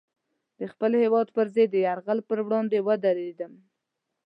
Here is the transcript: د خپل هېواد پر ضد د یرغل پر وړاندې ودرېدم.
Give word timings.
د 0.59 0.61
خپل 0.71 0.91
هېواد 1.03 1.27
پر 1.35 1.45
ضد 1.55 1.69
د 1.71 1.75
یرغل 1.87 2.19
پر 2.27 2.39
وړاندې 2.45 2.77
ودرېدم. 2.87 3.53